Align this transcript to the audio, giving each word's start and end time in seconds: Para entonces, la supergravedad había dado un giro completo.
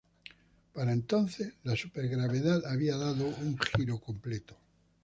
Para 0.73 0.93
entonces, 0.93 1.53
la 1.63 1.75
supergravedad 1.75 2.65
había 2.65 2.97
dado 2.97 3.27
un 3.27 3.55
giro 3.59 3.99
completo. 3.99 4.57